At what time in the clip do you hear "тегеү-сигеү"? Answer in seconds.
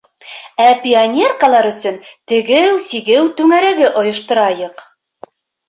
2.33-3.21